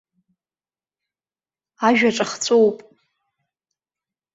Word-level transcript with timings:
Ажәа 1.87 2.11
ҿахҵәоуп. 2.15 2.77